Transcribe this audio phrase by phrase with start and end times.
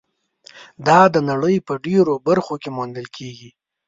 [0.87, 3.49] دا د نړۍ په ډېرو برخو کې موندل کېږي.